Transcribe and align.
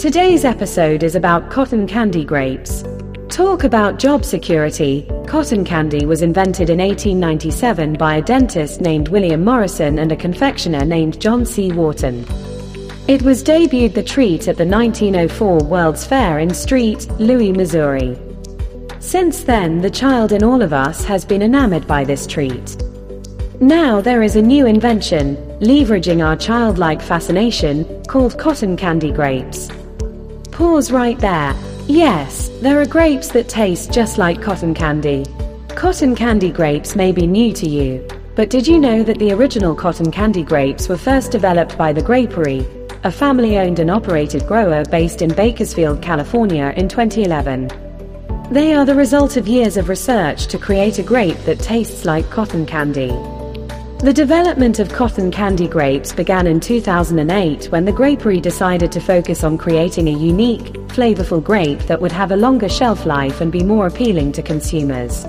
Today's 0.00 0.46
episode 0.46 1.02
is 1.02 1.14
about 1.14 1.50
cotton 1.50 1.86
candy 1.86 2.24
grapes. 2.24 2.82
Talk 3.28 3.64
about 3.64 3.98
job 3.98 4.24
security. 4.24 5.06
Cotton 5.26 5.62
candy 5.62 6.06
was 6.06 6.22
invented 6.22 6.70
in 6.70 6.78
1897 6.78 7.98
by 7.98 8.14
a 8.14 8.22
dentist 8.22 8.80
named 8.80 9.08
William 9.08 9.44
Morrison 9.44 9.98
and 9.98 10.10
a 10.10 10.16
confectioner 10.16 10.86
named 10.86 11.20
John 11.20 11.44
C. 11.44 11.70
Wharton. 11.70 12.24
It 13.08 13.20
was 13.20 13.44
debuted 13.44 13.92
the 13.92 14.02
treat 14.02 14.48
at 14.48 14.56
the 14.56 14.64
1904 14.64 15.64
World's 15.64 16.06
Fair 16.06 16.38
in 16.38 16.54
St. 16.54 17.20
Louis, 17.20 17.52
Missouri. 17.52 18.18
Since 19.00 19.44
then, 19.44 19.82
the 19.82 19.90
child 19.90 20.32
in 20.32 20.42
all 20.42 20.62
of 20.62 20.72
us 20.72 21.04
has 21.04 21.26
been 21.26 21.42
enamored 21.42 21.86
by 21.86 22.04
this 22.04 22.26
treat. 22.26 22.82
Now 23.60 24.00
there 24.00 24.22
is 24.22 24.36
a 24.36 24.40
new 24.40 24.64
invention, 24.64 25.36
leveraging 25.60 26.26
our 26.26 26.36
childlike 26.36 27.02
fascination, 27.02 28.02
called 28.04 28.38
cotton 28.38 28.78
candy 28.78 29.12
grapes. 29.12 29.68
Pause 30.60 30.92
right 30.92 31.18
there. 31.18 31.56
Yes, 31.88 32.50
there 32.60 32.78
are 32.82 32.86
grapes 32.86 33.28
that 33.28 33.48
taste 33.48 33.90
just 33.90 34.18
like 34.18 34.42
cotton 34.42 34.74
candy. 34.74 35.24
Cotton 35.70 36.14
candy 36.14 36.50
grapes 36.50 36.94
may 36.94 37.12
be 37.12 37.26
new 37.26 37.50
to 37.54 37.66
you, 37.66 38.06
but 38.36 38.50
did 38.50 38.66
you 38.66 38.78
know 38.78 39.02
that 39.02 39.18
the 39.18 39.32
original 39.32 39.74
cotton 39.74 40.10
candy 40.10 40.42
grapes 40.42 40.86
were 40.86 40.98
first 40.98 41.32
developed 41.32 41.78
by 41.78 41.94
the 41.94 42.02
Grapery, 42.02 42.60
a 43.04 43.10
family 43.10 43.56
owned 43.56 43.78
and 43.78 43.90
operated 43.90 44.46
grower 44.46 44.84
based 44.84 45.22
in 45.22 45.32
Bakersfield, 45.32 46.02
California 46.02 46.74
in 46.76 46.90
2011? 46.90 47.68
They 48.52 48.74
are 48.74 48.84
the 48.84 48.94
result 48.94 49.38
of 49.38 49.48
years 49.48 49.78
of 49.78 49.88
research 49.88 50.46
to 50.48 50.58
create 50.58 50.98
a 50.98 51.02
grape 51.02 51.38
that 51.46 51.60
tastes 51.60 52.04
like 52.04 52.28
cotton 52.28 52.66
candy. 52.66 53.08
The 54.02 54.14
development 54.14 54.78
of 54.78 54.88
cotton 54.88 55.30
candy 55.30 55.68
grapes 55.68 56.14
began 56.14 56.46
in 56.46 56.58
2008 56.58 57.66
when 57.66 57.84
the 57.84 57.92
Grapery 57.92 58.40
decided 58.40 58.90
to 58.92 59.00
focus 59.00 59.44
on 59.44 59.58
creating 59.58 60.08
a 60.08 60.18
unique, 60.18 60.72
flavorful 60.88 61.44
grape 61.44 61.80
that 61.80 62.00
would 62.00 62.10
have 62.10 62.32
a 62.32 62.36
longer 62.36 62.70
shelf 62.70 63.04
life 63.04 63.42
and 63.42 63.52
be 63.52 63.62
more 63.62 63.88
appealing 63.88 64.32
to 64.32 64.42
consumers. 64.42 65.26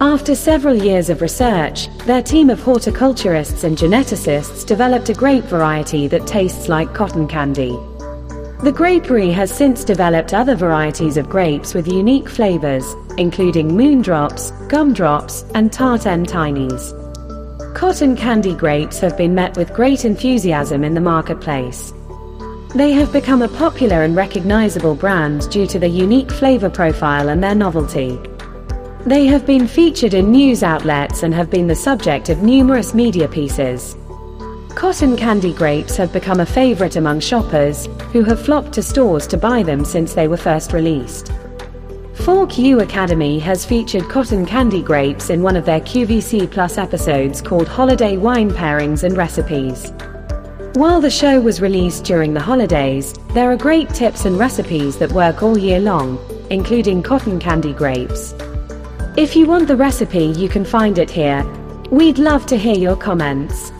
After 0.00 0.36
several 0.36 0.76
years 0.76 1.10
of 1.10 1.20
research, 1.20 1.88
their 2.06 2.22
team 2.22 2.48
of 2.48 2.62
horticulturists 2.62 3.64
and 3.64 3.76
geneticists 3.76 4.64
developed 4.64 5.08
a 5.08 5.14
grape 5.14 5.44
variety 5.46 6.06
that 6.06 6.28
tastes 6.28 6.68
like 6.68 6.94
cotton 6.94 7.26
candy. 7.26 7.76
The 8.62 8.72
Grapery 8.72 9.32
has 9.32 9.50
since 9.50 9.82
developed 9.82 10.32
other 10.32 10.54
varieties 10.54 11.16
of 11.16 11.28
grapes 11.28 11.74
with 11.74 11.88
unique 11.88 12.28
flavors, 12.28 12.84
including 13.18 13.72
moondrops, 13.72 14.52
gumdrops, 14.68 15.44
and 15.56 15.72
tart 15.72 16.02
tartan 16.02 16.24
tinies. 16.24 16.99
Cotton 17.74 18.16
candy 18.16 18.54
grapes 18.54 18.98
have 18.98 19.16
been 19.16 19.34
met 19.34 19.56
with 19.56 19.72
great 19.72 20.04
enthusiasm 20.04 20.82
in 20.82 20.92
the 20.92 21.00
marketplace. 21.00 21.94
They 22.74 22.92
have 22.92 23.12
become 23.12 23.42
a 23.42 23.48
popular 23.48 24.02
and 24.02 24.14
recognizable 24.16 24.94
brand 24.94 25.48
due 25.50 25.66
to 25.68 25.78
their 25.78 25.88
unique 25.88 26.30
flavor 26.30 26.68
profile 26.68 27.28
and 27.28 27.42
their 27.42 27.54
novelty. 27.54 28.18
They 29.06 29.26
have 29.26 29.46
been 29.46 29.66
featured 29.66 30.14
in 30.14 30.30
news 30.30 30.62
outlets 30.62 31.22
and 31.22 31.32
have 31.32 31.48
been 31.48 31.68
the 31.68 31.74
subject 31.74 32.28
of 32.28 32.42
numerous 32.42 32.92
media 32.92 33.28
pieces. 33.28 33.96
Cotton 34.74 35.16
candy 35.16 35.52
grapes 35.52 35.96
have 35.96 36.12
become 36.12 36.40
a 36.40 36.46
favorite 36.46 36.96
among 36.96 37.20
shoppers, 37.20 37.86
who 38.12 38.24
have 38.24 38.44
flocked 38.44 38.72
to 38.74 38.82
stores 38.82 39.26
to 39.28 39.36
buy 39.36 39.62
them 39.62 39.84
since 39.84 40.12
they 40.12 40.28
were 40.28 40.36
first 40.36 40.72
released. 40.72 41.32
Fork 42.22 42.58
U 42.58 42.80
Academy 42.80 43.38
has 43.38 43.64
featured 43.64 44.10
cotton 44.10 44.44
candy 44.44 44.82
grapes 44.82 45.30
in 45.30 45.40
one 45.40 45.56
of 45.56 45.64
their 45.64 45.80
QVC 45.80 46.50
Plus 46.50 46.76
episodes 46.76 47.40
called 47.40 47.66
Holiday 47.66 48.18
Wine 48.18 48.50
Pairings 48.50 49.04
and 49.04 49.16
Recipes. 49.16 49.90
While 50.74 51.00
the 51.00 51.10
show 51.10 51.40
was 51.40 51.62
released 51.62 52.04
during 52.04 52.34
the 52.34 52.40
holidays, 52.40 53.14
there 53.32 53.50
are 53.50 53.56
great 53.56 53.88
tips 53.88 54.26
and 54.26 54.38
recipes 54.38 54.98
that 54.98 55.12
work 55.12 55.42
all 55.42 55.56
year 55.56 55.80
long, 55.80 56.18
including 56.50 57.02
cotton 57.02 57.40
candy 57.40 57.72
grapes. 57.72 58.34
If 59.16 59.34
you 59.34 59.46
want 59.46 59.66
the 59.66 59.76
recipe, 59.76 60.26
you 60.26 60.50
can 60.50 60.66
find 60.66 60.98
it 60.98 61.10
here. 61.10 61.42
We'd 61.90 62.18
love 62.18 62.44
to 62.46 62.58
hear 62.58 62.76
your 62.76 62.96
comments. 62.96 63.72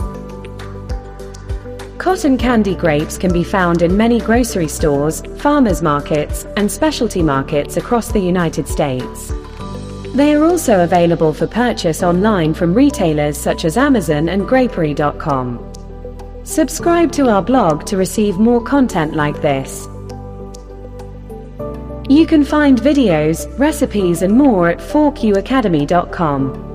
Cotton 2.00 2.38
candy 2.38 2.74
grapes 2.74 3.18
can 3.18 3.30
be 3.30 3.44
found 3.44 3.82
in 3.82 3.94
many 3.94 4.18
grocery 4.20 4.68
stores, 4.68 5.20
farmers 5.36 5.82
markets, 5.82 6.46
and 6.56 6.72
specialty 6.72 7.22
markets 7.22 7.76
across 7.76 8.10
the 8.10 8.18
United 8.18 8.66
States. 8.66 9.30
They 10.14 10.34
are 10.34 10.42
also 10.42 10.82
available 10.82 11.34
for 11.34 11.46
purchase 11.46 12.02
online 12.02 12.54
from 12.54 12.72
retailers 12.72 13.36
such 13.36 13.66
as 13.66 13.76
Amazon 13.76 14.30
and 14.30 14.48
Grapery.com. 14.48 15.60
Subscribe 16.42 17.12
to 17.12 17.28
our 17.28 17.42
blog 17.42 17.84
to 17.84 17.98
receive 17.98 18.38
more 18.38 18.62
content 18.62 19.12
like 19.14 19.42
this. 19.42 19.86
You 22.08 22.24
can 22.26 22.44
find 22.44 22.80
videos, 22.80 23.46
recipes, 23.58 24.22
and 24.22 24.32
more 24.32 24.70
at 24.70 24.78
forkuacademy.com. 24.78 26.69